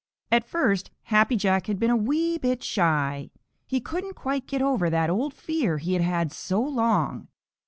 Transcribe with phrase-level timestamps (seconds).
[0.31, 3.29] At first Happy Jack had been a wee bit shy.
[3.67, 7.27] He couldn't quite get over that old fear he had had so long.